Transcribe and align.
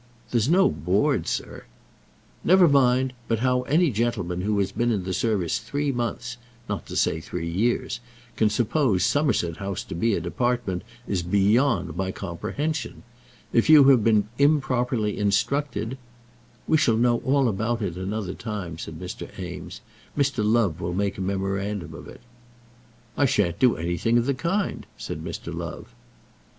"There's 0.31 0.49
no 0.49 0.67
Board, 0.67 1.27
sir." 1.27 1.65
"Never 2.43 2.67
mind; 2.67 3.13
but 3.27 3.41
how 3.41 3.61
any 3.69 3.91
gentleman 3.91 4.41
who 4.41 4.57
has 4.57 4.71
been 4.71 4.91
in 4.91 5.03
the 5.03 5.13
service 5.13 5.59
three 5.59 5.91
months, 5.91 6.37
not 6.67 6.87
to 6.87 6.95
say 6.95 7.21
three 7.21 7.47
years, 7.47 7.99
can 8.35 8.49
suppose 8.49 9.03
Somerset 9.05 9.57
House 9.57 9.83
to 9.83 9.93
be 9.93 10.15
a 10.15 10.19
department, 10.19 10.81
is 11.07 11.21
beyond 11.21 11.95
my 11.95 12.11
comprehension. 12.11 13.03
If 13.53 13.69
you 13.69 13.83
have 13.89 14.03
been 14.03 14.27
improperly 14.39 15.19
instructed" 15.19 15.99
"We 16.67 16.77
shall 16.77 16.97
know 16.97 17.19
all 17.19 17.47
about 17.47 17.83
it 17.83 17.95
another 17.95 18.33
time," 18.33 18.79
said 18.79 18.95
Eames. 19.37 19.81
"Mr. 20.17 20.43
Love 20.43 20.81
will 20.81 20.95
make 20.95 21.19
a 21.19 21.21
memorandum 21.21 21.93
of 21.93 22.07
it." 22.07 22.21
"I 23.15 23.25
shan't 23.27 23.59
do 23.59 23.75
anything 23.75 24.17
of 24.17 24.25
the 24.25 24.33
kind," 24.33 24.87
said 24.97 25.23
Mr. 25.23 25.53
Love. 25.55 25.93